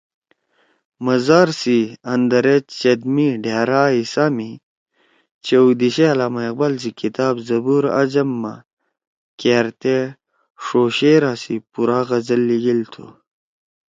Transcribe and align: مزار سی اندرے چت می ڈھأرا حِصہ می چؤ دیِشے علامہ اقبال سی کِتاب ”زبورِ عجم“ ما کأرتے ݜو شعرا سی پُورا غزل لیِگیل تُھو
مزار 1.05 1.49
سی 1.59 1.77
اندرے 2.13 2.55
چت 2.79 2.99
می 3.13 3.27
ڈھأرا 3.43 3.83
حِصہ 3.97 4.25
می 4.35 4.51
چؤ 5.45 5.67
دیِشے 5.79 6.05
علامہ 6.13 6.41
اقبال 6.49 6.73
سی 6.81 6.89
کِتاب 6.99 7.33
”زبورِ 7.47 7.83
عجم“ 7.99 8.29
ما 8.41 8.53
کأرتے 9.39 9.97
ݜو 10.63 10.81
شعرا 10.97 11.33
سی 11.41 11.55
پُورا 11.71 11.99
غزل 12.09 12.41
لیِگیل 12.47 12.81
تُھو 12.91 13.05